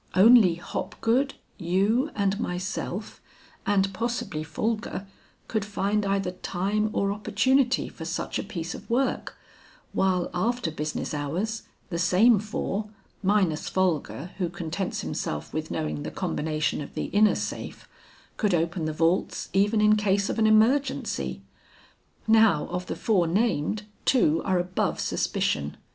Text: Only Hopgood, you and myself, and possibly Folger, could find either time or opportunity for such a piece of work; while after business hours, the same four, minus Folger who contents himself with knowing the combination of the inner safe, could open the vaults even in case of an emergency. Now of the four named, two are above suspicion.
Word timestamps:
Only 0.15 0.55
Hopgood, 0.55 1.35
you 1.59 2.09
and 2.15 2.39
myself, 2.39 3.21
and 3.67 3.93
possibly 3.93 4.43
Folger, 4.43 5.05
could 5.47 5.63
find 5.63 6.07
either 6.07 6.31
time 6.31 6.89
or 6.91 7.11
opportunity 7.11 7.87
for 7.87 8.03
such 8.03 8.39
a 8.39 8.43
piece 8.43 8.73
of 8.73 8.89
work; 8.89 9.37
while 9.93 10.31
after 10.33 10.71
business 10.71 11.13
hours, 11.13 11.67
the 11.91 11.99
same 11.99 12.39
four, 12.39 12.89
minus 13.21 13.69
Folger 13.69 14.31
who 14.39 14.49
contents 14.49 15.01
himself 15.01 15.53
with 15.53 15.69
knowing 15.69 16.01
the 16.01 16.09
combination 16.09 16.81
of 16.81 16.95
the 16.95 17.05
inner 17.13 17.35
safe, 17.35 17.87
could 18.37 18.55
open 18.55 18.85
the 18.85 18.93
vaults 18.93 19.49
even 19.53 19.81
in 19.81 19.95
case 19.95 20.31
of 20.31 20.39
an 20.39 20.47
emergency. 20.47 21.43
Now 22.27 22.65
of 22.69 22.87
the 22.87 22.95
four 22.95 23.27
named, 23.27 23.83
two 24.05 24.41
are 24.45 24.57
above 24.57 24.99
suspicion. 24.99 25.77